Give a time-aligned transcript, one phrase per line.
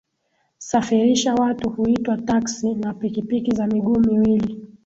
[0.57, 4.67] safirisha watu huitwa taxi na pikipiki za miguu miwili